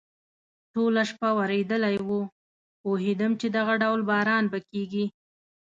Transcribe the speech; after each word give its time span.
ټوله 0.73 1.01
شپه 1.09 1.29
ورېدلی 1.37 1.97
و، 2.07 2.09
پوهېدم 2.81 3.31
چې 3.39 3.47
دغه 3.57 3.73
ډول 3.83 4.01
باران 4.09 4.43
به 4.51 4.59
کېږي. 4.69 5.05